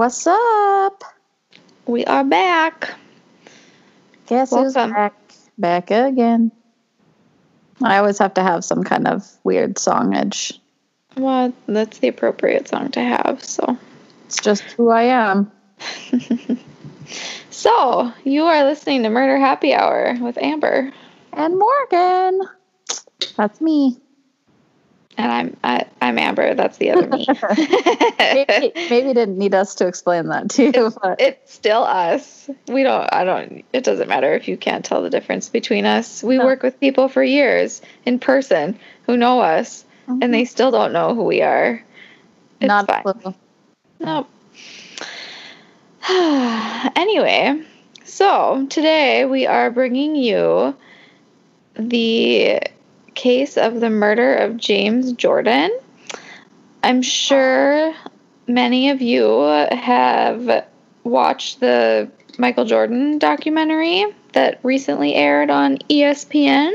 [0.00, 1.04] What's up?
[1.84, 2.94] we are back.
[4.28, 5.12] Guess who's back?
[5.58, 6.52] Back again.
[7.82, 10.58] I always have to have some kind of weird songage.
[11.18, 13.44] Well, that's the appropriate song to have.
[13.44, 13.76] So,
[14.24, 15.52] It's just who I am.
[17.50, 20.94] so you are listening to Murder Happy Hour with Amber,
[21.34, 22.40] And Morgan.
[23.36, 23.98] That's me.
[25.16, 26.54] And I'm I, I'm Amber.
[26.54, 27.26] That's the other me.
[28.18, 32.48] maybe, maybe didn't need us to explain that to you, but it's still us.
[32.68, 33.08] We don't.
[33.12, 33.64] I don't.
[33.72, 36.22] It doesn't matter if you can't tell the difference between us.
[36.22, 36.44] We No.
[36.44, 40.32] work with people for years in person who know us, and mm-hmm.
[40.32, 41.82] they still don't know who we are.
[42.60, 43.02] It's not fine.
[43.04, 43.34] a clue.
[44.00, 44.28] Nope.
[46.96, 47.62] anyway,
[48.04, 50.74] so today we are bringing you
[51.74, 52.60] the
[53.20, 55.70] case of the murder of James Jordan.
[56.82, 57.94] I'm sure
[58.46, 60.64] many of you have
[61.04, 66.72] watched the Michael Jordan documentary that recently aired on ESPN,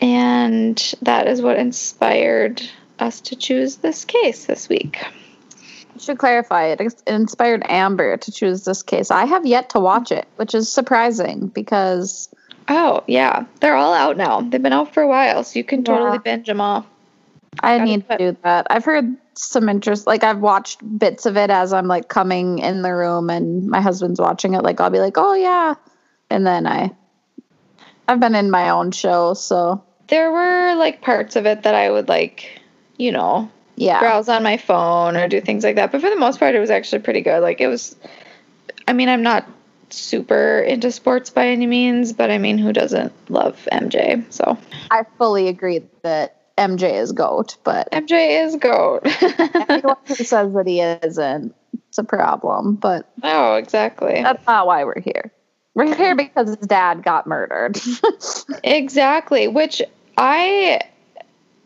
[0.00, 2.62] and that is what inspired
[3.00, 5.02] us to choose this case this week.
[5.02, 9.10] I should clarify it inspired Amber to choose this case.
[9.10, 12.28] I have yet to watch it, which is surprising because
[12.68, 13.46] Oh, yeah.
[13.60, 14.40] They're all out now.
[14.42, 16.18] They've been out for a while, so you can totally Yeah.
[16.18, 16.86] binge them all.
[17.62, 18.66] I Gotta need to do that.
[18.70, 20.06] I've heard some interest.
[20.06, 23.80] Like I've watched bits of it as I'm like coming in the room, and my
[23.80, 24.62] husband's watching it.
[24.62, 25.74] Like I'll be like, "Oh yeah,"
[26.30, 26.92] and then I,
[28.06, 31.90] I've been in my own show, so There were like parts of it that I
[31.90, 32.60] would like,
[32.96, 35.90] you know, yeah, browse on my phone or do things like that.
[35.90, 37.40] But for the most part, it was actually pretty good.
[37.40, 37.96] Like it was,
[38.86, 39.48] I mean, I'm not
[39.92, 44.24] super into sports by any means, but I mean, who doesn't love MJ?
[44.32, 44.58] So
[44.90, 49.02] I fully agree that MJ is goat, but MJ is GOAT.
[49.70, 51.54] anyone who says that he isn't,
[51.88, 52.74] it's a problem.
[52.74, 54.20] But oh, exactly.
[54.22, 55.32] that's not why we're here.
[55.74, 57.80] We're here because his dad got murdered.
[58.64, 59.80] Exactly, which
[60.16, 60.80] I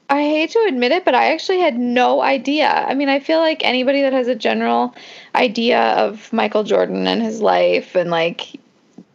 [0.09, 2.69] I hate to admit it, but I actually had no idea.
[2.69, 4.95] I mean, I feel like anybody that has a general
[5.35, 8.61] idea of Michael Jordan and his life and like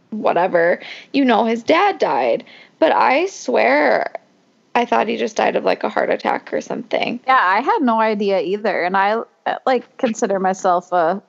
[0.09, 0.81] whatever,
[1.13, 2.43] you know his dad died.
[2.79, 4.11] But I swear
[4.77, 7.19] I thought he just died of like a heart attack or something.
[7.25, 9.23] Yeah, I had no idea either, and I
[9.65, 11.21] like consider myself a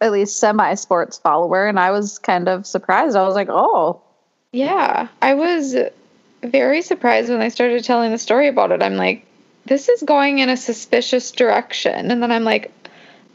[0.00, 3.14] at least semi sports follower, and I was kind of surprised.
[3.16, 4.02] I was like, "Oh,
[4.52, 5.76] Yeah, I was
[6.50, 8.82] very surprised when they started telling the story about it.
[8.82, 9.26] I'm like,
[9.66, 12.10] this is going in a suspicious direction.
[12.10, 12.72] And then I'm like,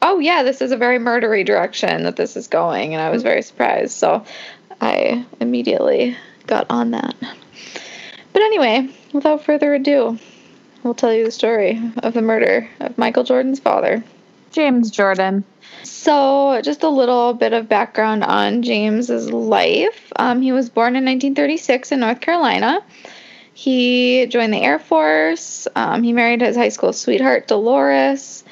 [0.01, 2.93] oh, yeah, this is a very murdery direction that this is going.
[2.93, 3.91] And I was very surprised.
[3.91, 4.25] So
[4.79, 6.17] I immediately
[6.47, 7.15] got on that.
[8.33, 10.17] But anyway, without further ado,
[10.83, 14.03] we'll tell you the story of the murder of Michael Jordan's father.
[14.51, 15.43] James Jordan."
[15.83, 20.11] So, just a little bit of background on James's life.
[20.15, 22.81] Um, he was born in 1936 in North Carolina.
[23.53, 25.67] He joined the Air Force.
[25.75, 28.43] Um, he married his high school sweetheart, Deloris.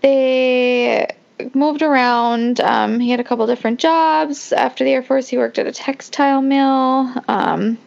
[0.00, 1.08] They
[1.54, 2.60] moved around.
[2.60, 4.52] Um, he had a couple different jobs.
[4.52, 7.12] After the Air Force, he worked at a textile mill.
[7.28, 7.78] Um,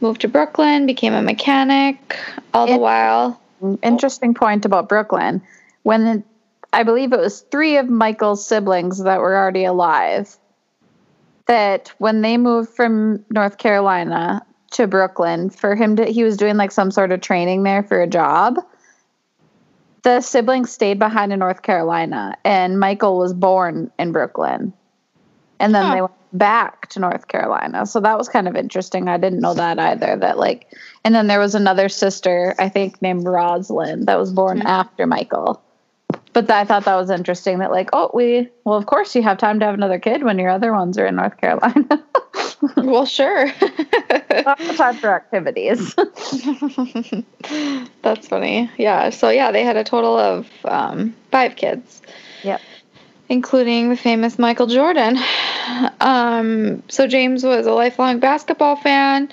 [0.00, 2.18] moved to Brooklyn, became a mechanic.
[2.52, 3.40] All the while,
[3.82, 5.40] Interesting point about Brooklyn.
[5.84, 6.24] When
[6.72, 10.36] I believe it was three of Michael's siblings that were already alive,
[11.46, 16.56] that when they moved from North Carolina to Brooklyn, for him to, he was doing
[16.56, 18.56] like some sort of training there for a job.
[20.02, 24.72] The siblings stayed behind in North Carolina, and Michael was born in Brooklyn.
[25.60, 25.94] And then Huh.
[25.94, 27.84] they went back to North Carolina.
[27.86, 29.06] So that was kind of interesting.
[29.08, 30.16] I didn't know that either.
[30.16, 30.66] That like
[31.04, 34.64] and then there was another sister, I think named Rosalind, that was born Mhm.
[34.66, 35.60] after Michael.
[36.32, 39.38] But I thought that was interesting that like, oh, we well, of course you have
[39.38, 42.02] time to have another kid when your other ones are in North Carolina.
[42.76, 43.52] well, sure.
[44.46, 45.94] Lots of time for activities.
[48.02, 48.70] That's funny.
[48.78, 49.10] Yeah.
[49.10, 52.00] So yeah, they had a total of um, five kids.
[52.44, 52.62] Yep.
[53.28, 55.18] Including the famous Michael Jordan.
[56.00, 59.30] Um, so James was a lifelong basketball fan.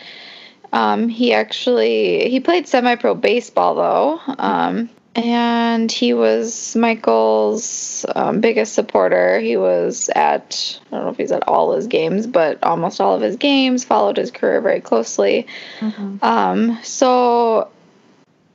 [0.71, 8.73] Um, he actually he played semi-pro baseball though, um, and he was Michael's um, biggest
[8.73, 9.39] supporter.
[9.39, 13.15] He was at I don't know if he's at all his games, but almost all
[13.15, 13.83] of his games.
[13.83, 15.47] Followed his career very closely.
[16.21, 17.69] Um, so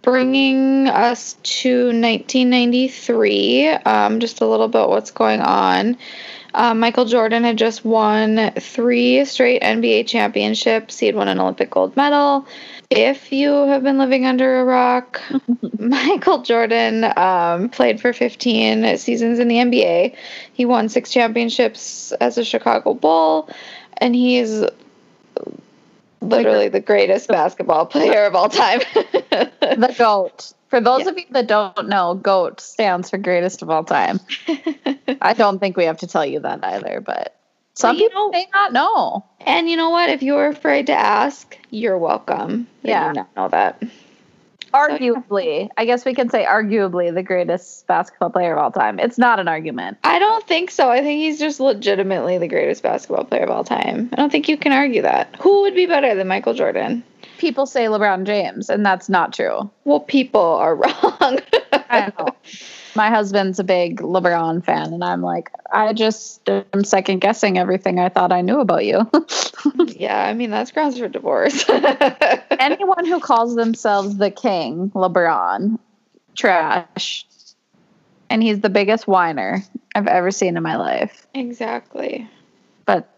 [0.02, 5.96] bringing us to 1993, um, just a little bit what's going on.
[6.54, 11.00] Uh, Michael Jordan had just won three straight NBA championships.
[11.00, 12.46] He had won an Olympic gold medal.
[12.90, 15.20] If you have been living under a rock,
[15.78, 20.14] Michael Jordan um, played for 15 seasons in the NBA.
[20.52, 23.48] He won six championships as a Chicago Bull,
[23.96, 24.62] and he's
[26.20, 28.80] literally the greatest basketball player of all time.
[28.94, 30.52] the GOAT.
[30.74, 31.10] For those yeah.
[31.10, 34.18] of you that don't know, GOAT stands for greatest of all time.
[35.20, 37.36] I don't think we have to tell you that either, but
[37.74, 39.24] some people know, may not know.
[39.38, 40.10] And you know what?
[40.10, 42.66] If you're afraid to ask, you're welcome.
[42.82, 43.06] Yeah.
[43.06, 43.84] You not know that.
[44.72, 48.98] Arguably, I guess we can say arguably the greatest basketball player of all time.
[48.98, 49.98] It's not an argument.
[50.02, 50.90] I don't think so.
[50.90, 54.08] I think he's just legitimately the greatest basketball player of all time.
[54.12, 55.36] I don't think you can argue that.
[55.38, 57.04] Who would be better than Michael Jordan?
[57.38, 59.70] People say LeBron James, and that's not true.
[59.84, 61.38] Well, people are wrong.
[61.72, 62.28] I know
[62.96, 67.98] my husband's a big LeBron fan, and I'm like, I just am second guessing everything
[67.98, 69.10] I thought I knew about you.
[69.86, 71.64] yeah, I mean that's grounds for divorce.
[72.50, 75.78] Anyone who calls themselves the king, LeBron,
[76.34, 77.26] trash.
[78.30, 79.62] And he's the biggest whiner
[79.94, 81.26] I've ever seen in my life.
[81.34, 82.28] Exactly.
[82.86, 83.08] But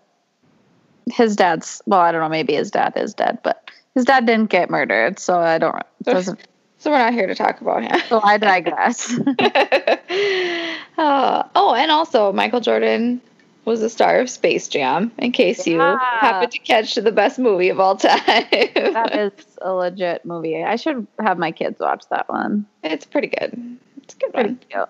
[1.11, 4.50] his dad's well, I don't know, maybe his dad is dead, but his dad didn't
[4.50, 6.46] get murdered, so I don't doesn't
[6.78, 7.98] so we're not here to talk about him.
[8.08, 9.19] So I digress.
[10.98, 13.22] uh, oh, and also Michael Jordan
[13.64, 15.10] was the star of Space Jam.
[15.19, 15.72] In case yeah.
[15.72, 18.22] you happened to catch the best movie of all time.
[18.50, 20.62] that is a legit movie.
[20.62, 22.66] I should have my kids watch that one.
[22.84, 23.78] It's pretty good.
[24.02, 24.60] It's good pretty one.
[24.69, 24.88] Cute.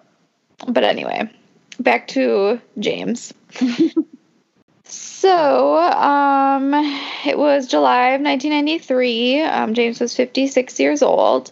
[0.68, 1.30] But anyway,
[1.78, 3.32] back to James.
[4.88, 6.72] So, um,
[7.24, 9.42] it was July of 1993.
[9.42, 11.50] Um, James was 56 years old.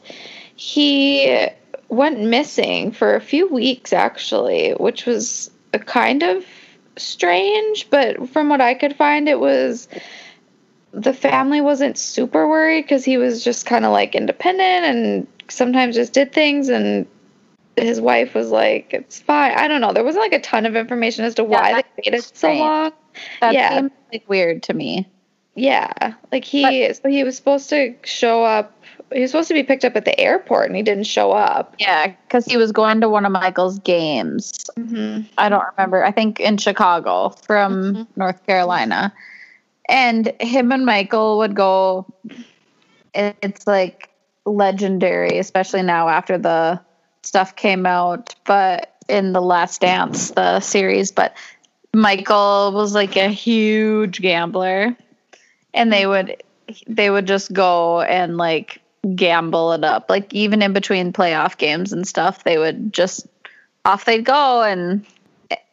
[0.57, 1.49] He
[1.89, 6.45] went missing for a few weeks, actually, which was a kind of
[6.97, 9.89] strange, but from what I could find, it was
[10.93, 15.97] the family wasn't super worried because he was just kind of like independent and sometimes
[15.97, 17.07] just did things and
[17.77, 19.93] his wife was like, "It's fine." I don't know.
[19.93, 22.93] There wasn't like a ton of information as to why yeah, they waited so long.
[23.41, 23.77] That yeah.
[23.77, 25.09] seems like weird to me.
[25.55, 28.77] Yeah, like he but, so he was supposed to show up.
[29.13, 31.77] He was supposed to be picked up at the airport, and he didn't show up.
[31.79, 34.53] Yeah, because he was going to one of Michael's games.
[34.77, 35.29] Mm-hmm.
[35.39, 36.05] I don't remember.
[36.05, 38.03] I think in Chicago from mm-hmm.
[38.17, 39.15] North Carolina,
[39.89, 42.07] and him and Michael would go.
[43.15, 44.11] It's like
[44.45, 46.81] legendary, especially now after the
[47.23, 51.37] stuff came out, but in the Last Dance, the series, but
[51.95, 54.97] Michael was like a huge gambler
[55.73, 56.43] and they would
[56.87, 58.81] they would just go and like
[59.15, 60.09] gamble it up.
[60.09, 63.27] Like even in between playoff games and stuff, they would just
[63.85, 65.05] off they'd go and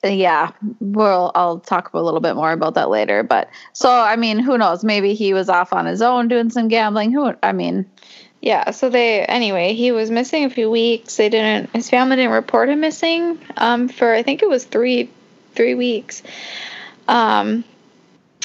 [0.03, 4.39] yeah, well I'll talk a little bit more about that later, but so I mean,
[4.39, 7.11] who knows, maybe he was off on his own doing some gambling.
[7.11, 7.85] Who I mean,
[8.41, 11.15] yeah, so they anyway, he was missing a few weeks.
[11.15, 15.09] They didn't his family didn't report him missing um for I think it was 3
[15.55, 16.23] 3 weeks.
[17.07, 17.63] Um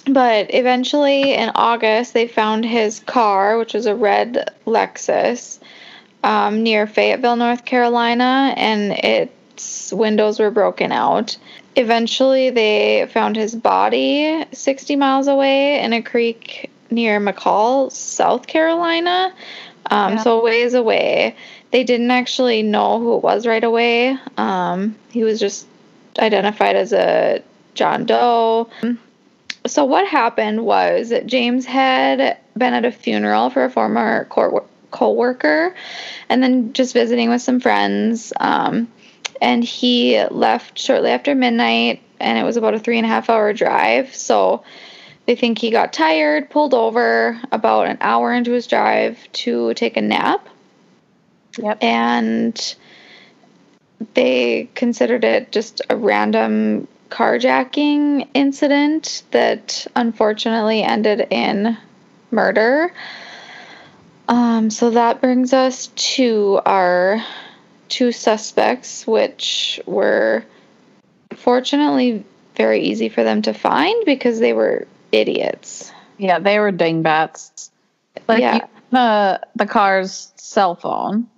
[0.09, 5.59] but eventually in August they found his car, which was a red Lexus,
[6.23, 11.37] um, near Fayetteville, North Carolina, and its windows were broken out.
[11.75, 19.35] Eventually they found his body 60 miles away in a creek near McColl, South Carolina
[19.91, 20.23] um, yeah.
[20.23, 21.37] so ways away.
[21.71, 24.17] They didn't actually know who it was right away.
[24.37, 25.67] Um, he was just
[26.19, 27.43] identified as a
[27.75, 28.69] John Doe.
[29.67, 34.25] So what happened was that James had been at a funeral for a former
[34.91, 35.75] co-worker
[36.29, 38.33] and then just visiting with some friends.
[38.39, 38.89] Um,
[39.41, 43.29] and he left shortly after midnight and it was about a three and a half
[43.29, 44.15] hour drive.
[44.15, 44.65] So
[45.27, 49.97] they think he got tired, pulled over about an hour into his drive to take
[49.97, 50.49] a nap.
[51.59, 51.83] Yep.
[51.83, 52.77] And
[54.15, 61.77] they considered it just a random carjacking incident that unfortunately ended in
[62.31, 62.93] murder.
[64.29, 67.25] Um, so that brings us to our
[67.89, 70.45] two suspects, which were
[71.37, 72.25] fortunately
[72.57, 75.93] very easy for them to find because they were idiots.
[76.19, 77.71] Yeah, they were dingbats.
[78.27, 78.67] Like yeah.
[78.91, 81.29] the the car's cell phone.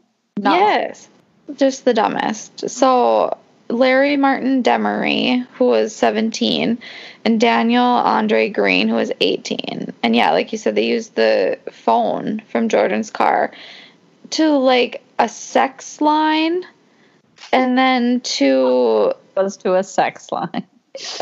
[0.40, 1.08] Yes.
[1.54, 2.70] Just the dumbest.
[2.70, 3.36] So
[3.68, 6.78] Larry Martin Demery, who was 17,
[7.24, 9.92] and Daniel Andre Green, who was 18.
[10.02, 13.52] And yeah, like you said, they used the phone from Jordan's car
[14.30, 16.64] to like a sex line
[17.52, 20.66] and then to Goes to a sex line.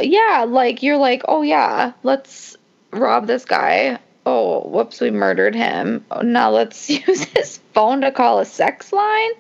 [0.00, 2.56] yeah, like you're like, oh yeah, let's
[2.90, 3.99] rob this guy.
[4.25, 6.04] Oh, whoops, we murdered him.
[6.11, 9.30] Oh, now let's use his phone to call a sex line.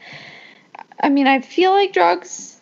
[1.00, 2.60] I mean, I feel like drugs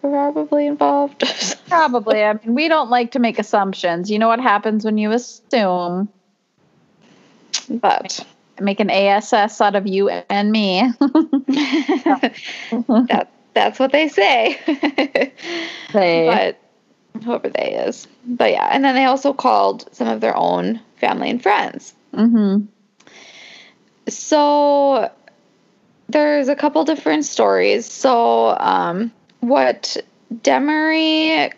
[0.00, 1.24] probably involved.
[1.68, 2.22] Probably.
[2.22, 4.08] I mean, we don't like to make assumptions.
[4.10, 6.08] You know what happens when you assume?
[7.68, 8.24] but
[8.60, 10.82] Make an ASS out of you and me.
[11.00, 14.58] that that's what they say.
[15.92, 16.54] They-
[17.14, 18.06] but whoever they is.
[18.26, 21.94] But yeah, and then they also called some of their own family and friends.
[22.14, 22.66] Mhm.
[24.08, 25.10] So
[26.08, 27.90] there's a couple different stories.
[27.90, 29.96] So um, what
[30.32, 31.52] Demery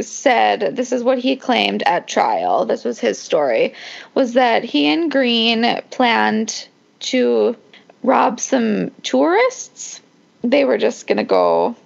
[0.00, 2.64] said, this is what he claimed at trial.
[2.66, 3.74] This was his story,
[4.14, 6.68] was that he and Green planned
[7.00, 7.56] to
[8.02, 10.00] rob some tourists.
[10.42, 11.76] They were just gonna go,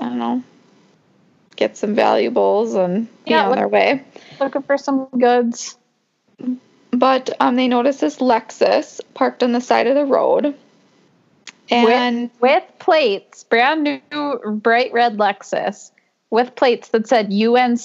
[0.00, 0.42] I don't know,
[1.56, 4.04] get some valuables and be Yeah, on look- their way.
[4.38, 5.76] Looking for some goods.
[6.90, 10.54] But um, they noticed this Lexus parked on the side of the road.
[11.70, 15.90] And with plates, brand new bright red Lexus
[16.30, 17.78] with plates that said UNC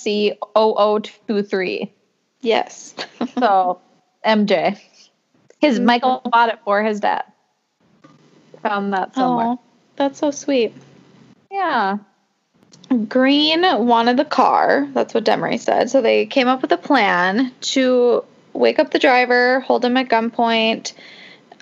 [0.55, 1.91] 0023.
[2.41, 2.95] yes.
[3.39, 3.79] So,
[4.25, 4.79] MJ.
[5.59, 5.83] His Mhm.
[5.85, 7.23] Michael bought it for his dad.
[8.63, 9.45] Found that somewhere.
[9.47, 9.59] Oh,
[9.95, 10.73] that's so sweet.
[11.51, 11.97] Yeah.
[13.07, 14.87] Green wanted the car.
[14.93, 15.89] That's what Demery said.
[15.89, 18.23] So they came up with a plan to
[18.53, 20.93] wake up the driver, hold him at gunpoint,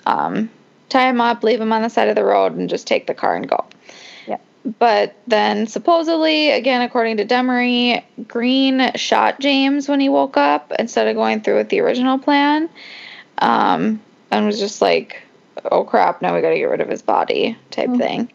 [0.06, 0.50] um,
[0.90, 3.14] tie him up, leave him on the side of the road, and just take the
[3.14, 3.64] car and go.
[4.26, 4.36] Yeah.
[4.78, 11.08] But then, supposedly, again, according to Demery, Green shot James when he woke up instead
[11.08, 12.68] of going through with the original plan,
[13.38, 15.22] um, and was just like,
[15.70, 16.20] "Oh crap!
[16.20, 17.98] Now we got to get rid of his body," type Mhm.
[17.98, 18.32] thing.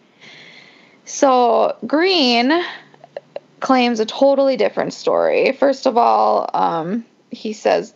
[1.06, 2.52] So Green
[3.60, 5.52] claims a totally different story.
[5.52, 7.94] First of all, um, he says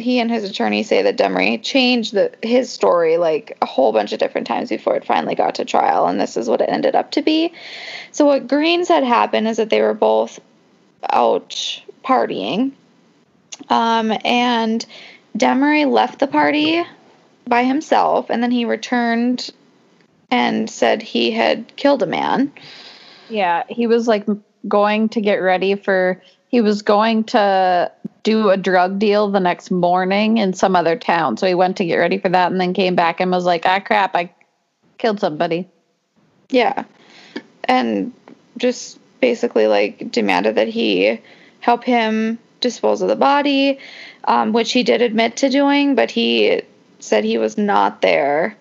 [0.00, 4.12] he and his attorney say that Demery changed the, his story like a whole bunch
[4.12, 6.94] of different times before it finally got to trial, and this is what it ended
[6.94, 7.52] up to be.
[8.12, 10.40] So what Green said happened is that they were both
[11.10, 12.72] out partying,
[13.68, 14.84] um, and
[15.36, 16.82] Demery left the party
[17.46, 19.50] by himself, and then he returned
[20.30, 22.52] and said he had killed a man.
[23.28, 23.64] Yeah.
[23.68, 24.26] He was like
[24.66, 27.90] going to get ready for, he was going to
[28.22, 31.36] do a drug deal the next morning in some other town.
[31.36, 33.64] So he went to get ready for that and then came back and was like,
[33.66, 34.30] ah, crap, I
[34.98, 35.68] killed somebody.
[36.50, 36.84] Yeah.
[37.64, 38.12] And
[38.56, 41.20] just basically like demanded that he
[41.60, 43.78] help him dispose of the body,
[44.24, 46.62] um, which he did admit to doing, but he
[46.98, 48.56] said he was not there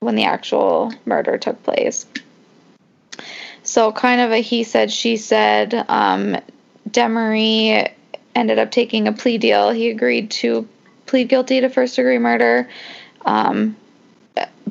[0.00, 2.06] when the actual murder took place.
[3.62, 5.84] So, kind of a he said, she said.
[5.88, 6.36] Um,
[6.92, 7.90] Demery
[8.34, 9.70] ended up taking a plea deal.
[9.70, 10.68] He agreed to
[11.06, 12.68] plead guilty to first degree murder.
[13.24, 13.76] Um,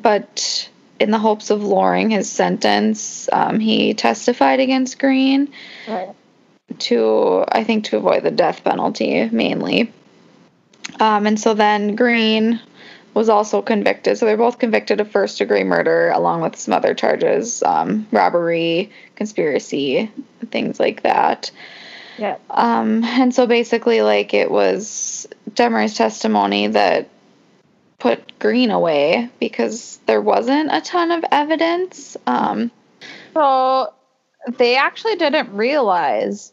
[0.00, 5.52] but in the hopes of lowering his sentence, um, he testified against Green
[5.86, 6.14] Right.
[6.78, 9.92] to, I think, to avoid the death penalty mainly.
[11.00, 12.60] Um, and so then Green
[13.14, 14.16] was also convicted.
[14.18, 18.90] So they're both convicted of first degree murder along with some other charges um, robbery,
[19.16, 20.10] conspiracy,
[20.50, 21.50] things like that.
[22.22, 22.36] Yeah.
[22.50, 27.08] Um, and so basically, like, it was Demery's testimony that
[27.98, 32.16] put Green away because there wasn't a ton of evidence.
[32.28, 32.70] Um,
[33.34, 33.92] So
[34.56, 36.52] they actually didn't realize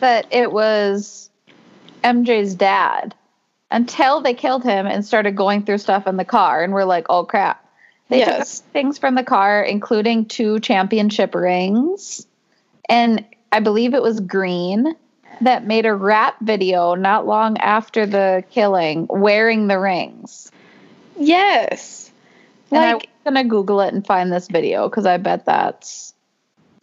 [0.00, 1.30] that it was
[2.02, 3.14] MJ's dad
[3.70, 7.06] until they killed him and started going through stuff in the car and we're like,
[7.08, 7.64] oh crap.
[8.08, 8.58] They Yes.
[8.58, 12.26] took things from the car, including two championship rings.
[12.88, 14.96] And I believe it was Green
[15.40, 20.50] that made a rap video not long after the killing wearing the rings.
[21.16, 22.10] yes.
[22.72, 26.14] And Like, was gonna Google it and find this video because I bet that's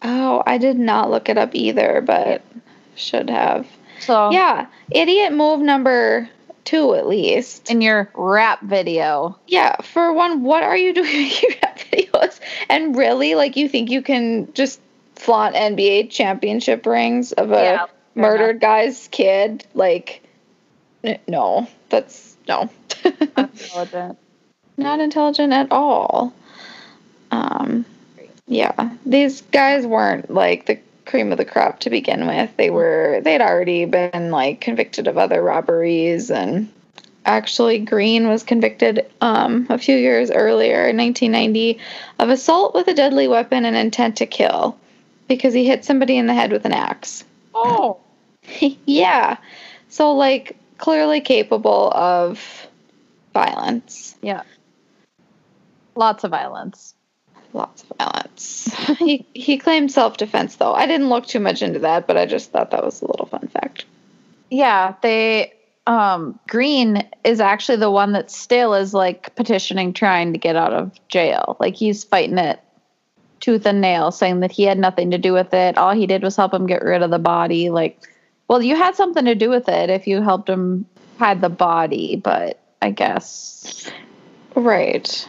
[0.00, 2.42] oh, I did not look it up either, but
[2.94, 3.66] should have.
[4.00, 4.30] so.
[4.30, 6.28] Yeah, idiot move number
[6.64, 7.70] two at least.
[7.70, 9.38] in your rap video.
[9.46, 12.40] Yeah, for one, what are you doing with your rap videos?
[12.70, 14.80] And really, like, you think you can just
[15.22, 19.64] flaunt NBA championship rings of a Yeah, murdered guy's kid?
[19.72, 20.22] Like,
[21.04, 22.68] n- no, that's no,
[23.36, 24.18] Intelligent.
[24.76, 26.32] not intelligent at all.
[27.30, 27.84] Um,
[28.46, 32.50] yeah, these guys weren't like the cream of the crop to begin with.
[32.56, 36.68] They were they'd already been like convicted of other robberies and
[37.24, 41.78] actually Green was convicted um, a few years earlier in 1990
[42.18, 44.76] of assault with a deadly weapon and intent to kill
[45.28, 47.24] because he hit somebody in the head with an axe.
[47.54, 47.98] Oh.
[48.86, 49.36] yeah.
[49.88, 52.66] So like clearly capable of
[53.32, 54.16] violence.
[54.22, 54.42] Yeah.
[55.94, 56.94] Lots of violence.
[57.52, 58.74] Lots of violence.
[58.98, 60.72] he he claimed self-defense though.
[60.72, 63.26] I didn't look too much into that, but I just thought that was a little
[63.26, 63.84] fun fact.
[64.50, 65.52] Yeah, they
[65.86, 70.72] um Green is actually the one that still is like petitioning trying to get out
[70.72, 71.56] of jail.
[71.60, 72.60] Like he's fighting it
[73.42, 75.76] tooth and nail saying that he had nothing to do with it.
[75.76, 78.00] All he did was help him get rid of the body like
[78.48, 80.84] well, you had something to do with it if you helped him
[81.18, 83.90] hide the body, but I guess
[84.54, 85.28] Right.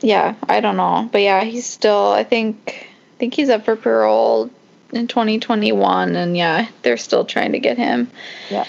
[0.00, 1.08] Yeah, I don't know.
[1.10, 4.50] But yeah, he's still I think I think he's up for parole
[4.92, 8.10] in 2021 and yeah, they're still trying to get him.
[8.48, 8.64] Yeah.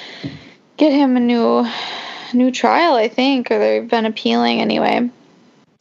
[0.77, 1.65] Get him a new
[2.33, 5.09] new trial, I think, or they've been appealing anyway.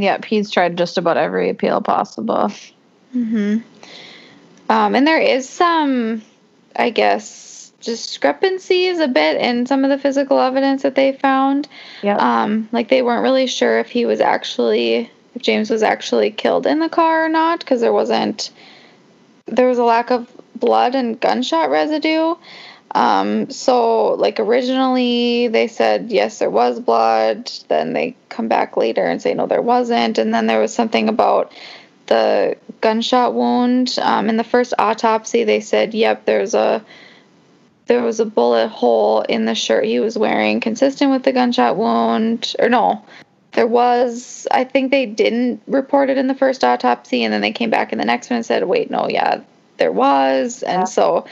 [0.00, 2.50] Yep, he's tried just about every appeal possible.
[3.14, 3.62] Mhm.
[4.68, 6.22] Um and there is some
[6.76, 11.68] I guess discrepancies a bit in some of the physical evidence that they found.
[12.02, 12.16] Yeah.
[12.16, 16.66] Um, like they weren't really sure if he was actually if James was actually killed
[16.66, 18.50] in the car or not because there wasn't
[19.46, 22.34] there was a lack of blood and gunshot residue.
[22.92, 29.04] Um, so like originally they said yes there was blood, then they come back later
[29.04, 31.52] and say no there wasn't, and then there was something about
[32.06, 33.96] the gunshot wound.
[34.02, 36.84] Um, in the first autopsy they said yep there's a
[37.86, 41.76] there was a bullet hole in the shirt he was wearing consistent with the gunshot
[41.76, 42.54] wound.
[42.58, 43.04] Or no
[43.52, 47.22] there was i think they didn't report it in the first autopsy.
[47.24, 49.42] And then they came back in the next one and said wait no yeah
[49.78, 50.62] there was.
[50.62, 50.84] And Yeah.
[50.84, 51.26] so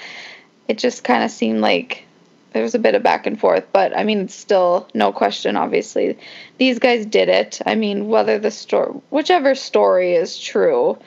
[0.68, 2.04] it just kind of seemed like
[2.52, 5.56] there was a bit of back and forth but i mean it's still no question
[5.56, 6.16] obviously
[6.58, 10.98] these guys did it i mean whether the story whichever story is true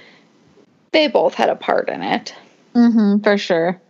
[0.91, 2.35] they both had a part in it
[2.73, 3.81] Mm-hmm, for sure.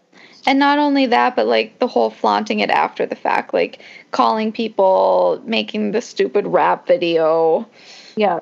[0.47, 4.51] and not only that, but like the whole flaunting it after the fact, like calling
[4.51, 7.67] people, making the stupid rap video.
[8.15, 8.39] Yeah.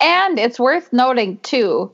[0.00, 1.92] And it's worth noting too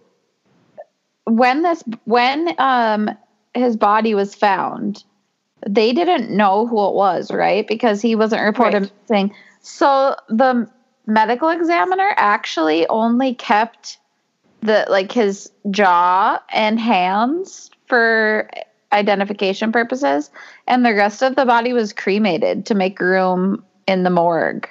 [1.24, 3.10] when this when um
[3.54, 5.04] his body was found,
[5.66, 7.66] they didn't know who it was, right?
[7.66, 8.92] Because he wasn't reported Right.
[9.08, 9.34] missing.
[9.60, 10.68] So the
[11.06, 13.98] medical examiner actually only kept
[14.60, 18.48] the like his jaw and hands for
[18.92, 20.30] identification purposes
[20.66, 24.68] and the rest of the body was cremated to make room in the morgue.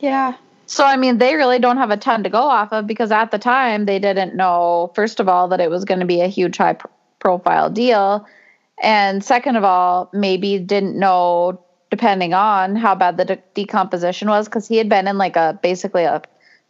[0.00, 0.34] Yeah.
[0.66, 3.30] So I mean, they really don't have a ton to go off of because at
[3.30, 6.28] the time they didn't know, first of all, that it was going to be a
[6.28, 6.76] huge high
[7.22, 8.26] profile deal,
[8.82, 14.46] and second of all, maybe didn't know, depending on how bad the de- decomposition was,
[14.46, 16.20] because he had been in like a basically a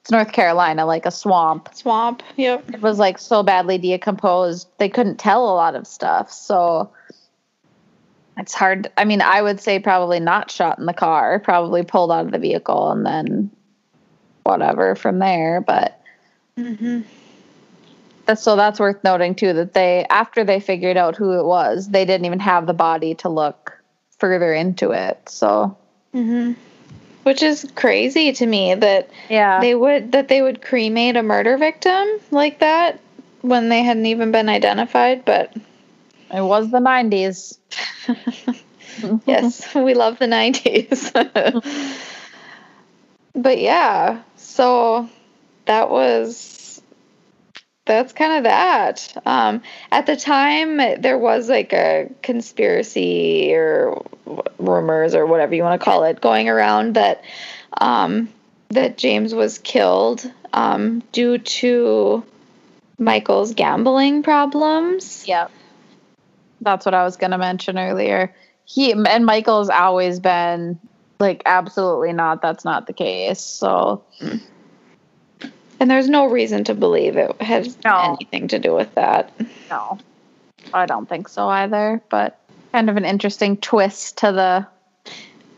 [0.03, 1.69] it's North Carolina, like a swamp.
[1.73, 2.25] Swamp.
[2.37, 2.75] Yep.
[2.75, 6.33] It was like so badly decomposed they couldn't tell a lot of stuff.
[6.33, 6.91] So
[8.37, 8.91] it's hard.
[8.97, 12.33] I mean, I would say probably not shot in the car, probably pulled out of
[12.33, 13.51] the vehicle and then
[14.43, 15.61] whatever from there.
[15.61, 16.03] But
[16.59, 17.01] Mm-hmm.
[18.35, 22.05] So that's worth noting too that they after they figured out who it was, they
[22.05, 23.79] didn't even have the body to look
[24.18, 25.29] further into it.
[25.29, 25.77] So
[26.14, 26.53] Mm-hmm.
[27.23, 31.57] Which is crazy to me that yeah, they would that they would cremate a murder
[31.57, 33.01] victim like that
[33.42, 35.25] when they hadn't even been identified.
[35.25, 35.55] But
[36.35, 37.59] it was the nineties.
[39.27, 41.12] yes, we love the 90s.
[43.35, 45.09] but yeah, so
[45.66, 46.35] that was
[47.85, 49.16] that's kind of that.
[49.27, 54.05] Um, at the time, there was like a conspiracy or
[54.59, 57.25] rumors or whatever you want to call it going around that
[57.81, 58.29] um,
[58.68, 62.25] that James was killed um, due to
[62.99, 65.27] Michael's gambling problems.
[65.27, 65.51] Yep.
[66.61, 68.35] That's what I was going to mention earlier.
[68.64, 70.79] He and Michael's always been
[71.18, 72.42] like absolutely not.
[72.42, 73.40] That's not the case.
[73.40, 74.05] So
[75.83, 78.16] And there's no reason to believe it has No.
[78.21, 79.33] anything to do with that.
[79.68, 79.99] no,
[80.73, 82.01] I don't think so either.
[82.09, 82.38] But
[82.71, 84.66] kind of an interesting twist to the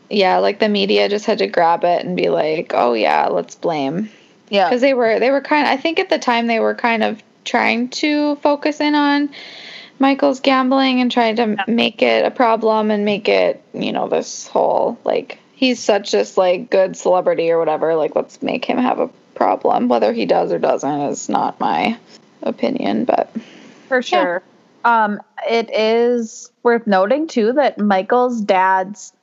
[0.09, 3.53] Yeah, like the media just had to grab it and be like, "Oh yeah, let's
[3.53, 4.09] blame."
[4.49, 5.67] yeah Because they were they were kind.
[5.67, 9.29] I think at the time they were kind of trying to focus in on
[9.99, 14.47] Michael's gambling and trying to make it a problem and make it you know this
[14.47, 17.93] whole like he's such this like good celebrity or whatever.
[17.93, 19.87] Like let's make him have a problem.
[19.87, 21.97] Whether he does or doesn't is not my
[22.41, 23.29] opinion, but
[23.87, 24.41] for sure.
[24.83, 25.19] Um,
[25.49, 29.13] it is worth noting too that Michael's dad's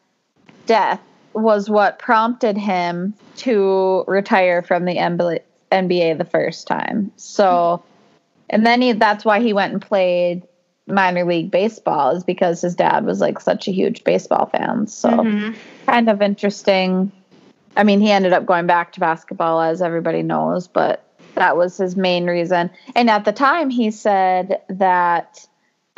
[0.67, 1.01] death
[1.35, 7.13] was what prompted him to retire from the NBA the first time.
[7.17, 7.83] So,
[8.51, 10.43] and then he, that's why he went and played
[10.87, 14.87] minor league baseball is because his dad was like such a huge baseball fan.
[14.89, 15.53] So, mm-hmm.
[15.87, 17.13] kind of interesting.
[17.77, 21.05] I mean, he ended up going back to basketball, as everybody knows, but
[21.35, 22.71] that was his main reason.
[22.95, 25.47] And at the time, he said that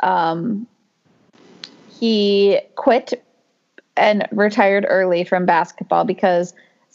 [0.02, 0.66] um,
[1.98, 3.24] he quit
[3.96, 6.54] and retired early from basketball because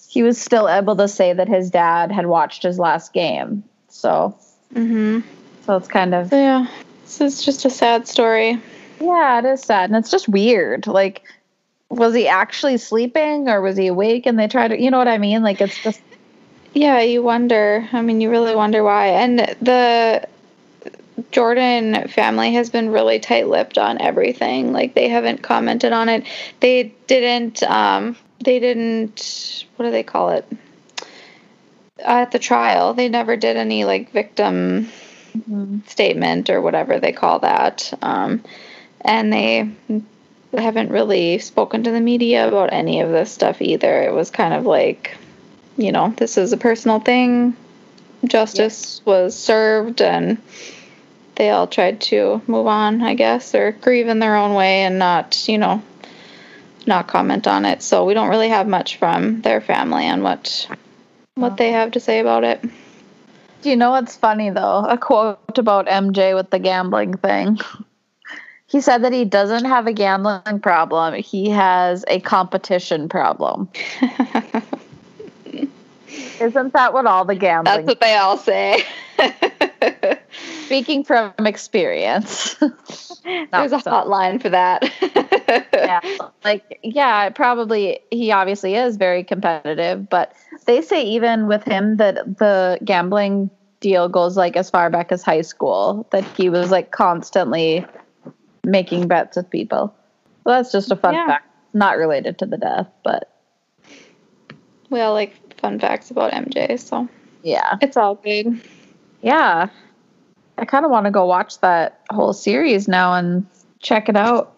[0.10, 3.64] he was still able to say that his dad had watched his last game.
[3.90, 4.38] So,
[4.74, 5.20] mm-hmm.
[5.66, 6.68] so it's kind of yeah.
[7.04, 8.60] This is just a sad story.
[9.00, 10.88] Yeah, it is sad, and it's just weird.
[10.88, 11.24] Like,
[11.90, 14.26] was he actually sleeping or was he awake?
[14.26, 15.44] And they tried to, you know what I mean?
[15.44, 16.02] Like, it's just.
[16.74, 17.88] Yeah, you wonder.
[17.92, 19.08] I mean, you really wonder why.
[19.08, 20.28] And the
[21.32, 24.72] Jordan family has been really tight-lipped on everything.
[24.74, 26.26] Like they haven't commented on it.
[26.60, 30.46] They didn't um they didn't what do they call it?
[32.00, 34.90] At the trial, they never did any like victim
[35.38, 35.80] mm-hmm.
[35.88, 37.94] statement or whatever they call that.
[38.02, 38.44] Um
[39.02, 39.70] and they
[40.54, 44.02] haven't really spoken to the media about any of this stuff either.
[44.02, 45.16] It was kind of like,
[45.78, 47.56] you know, this is a personal thing.
[48.26, 50.42] Justice was served and
[51.36, 55.00] they all tried to move on, I guess, or grieve in their own way and
[55.00, 55.82] not, you know,
[56.86, 57.82] not comment on it.
[57.82, 60.68] So we don't really have much from their family on what
[61.36, 62.62] what they have to say about it.
[63.62, 64.86] Do you know what's funny though?
[64.86, 67.60] A quote about MJ with the gambling thing.
[68.70, 71.16] He said that he doesn't have a gambling problem.
[71.16, 73.68] He has a competition problem.
[76.40, 77.86] Isn't that what all the gambling?
[77.86, 78.84] That's what they all say.
[80.66, 82.56] Speaking from experience.
[83.24, 83.92] There's a so.
[83.92, 84.84] hotline for that.
[85.74, 86.02] yeah.
[86.44, 90.34] Like, yeah, probably he obviously is very competitive, but
[90.66, 95.24] they say even with him that the gambling deal goes like as far back as
[95.24, 97.84] high school, that he was like constantly
[98.64, 99.94] making bets with people.
[100.44, 101.28] Well, that's just a fun yeah.
[101.28, 101.46] fact.
[101.74, 103.32] Not related to the death, but
[104.90, 107.08] we all like fun facts about MJ, so
[107.44, 107.78] yeah.
[107.82, 108.62] It's all good.
[109.22, 109.70] Yeah.
[110.58, 113.46] I kind of want to go watch that whole series now and
[113.80, 114.54] check it out.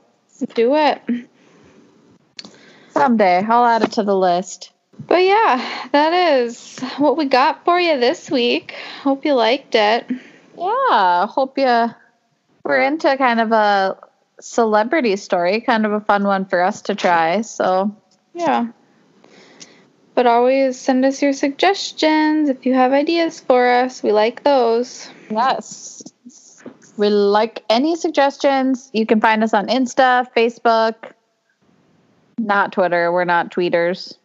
[0.56, 1.02] Do it.
[2.90, 3.44] Someday.
[3.48, 4.72] I'll add it to the list.
[5.08, 8.76] But yeah, that is what we got for you this week.
[9.02, 10.06] Hope you liked it.
[10.58, 11.90] Yeah, hope you
[12.72, 13.98] we're into kind of a
[14.40, 17.42] celebrity story, kind of a fun one for us to try.
[17.42, 17.96] So,
[18.34, 18.68] yeah.
[20.16, 24.02] But always send us your suggestions if you have ideas for us.
[24.02, 25.10] We like those.
[25.30, 26.04] Yes.
[26.98, 28.90] We like any suggestions.
[28.94, 31.12] You can find us on Insta, Facebook,
[32.38, 33.12] not Twitter.
[33.12, 34.16] We're not tweeters.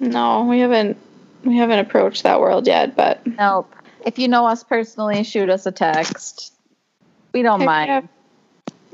[0.00, 0.96] No, we haven't
[1.44, 3.72] we haven't approached that world yet, but nope.
[4.04, 6.52] If you know us personally, shoot us a text.
[7.38, 8.08] We don't mind.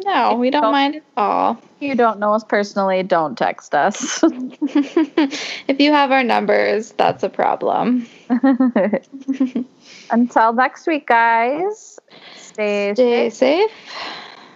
[0.05, 1.53] No, we don't, don't mind at all.
[1.81, 4.21] If you don't know us personally, don't text us.
[4.23, 8.07] if you have our numbers, that's a problem.
[10.11, 11.99] Until next week, guys.
[12.37, 13.71] Stay, Stay safe.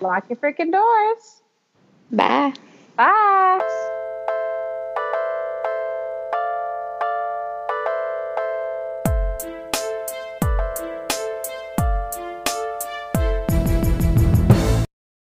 [0.03, 1.41] Lock your freaking doors.
[2.11, 2.53] Bye.
[2.95, 3.95] Bye.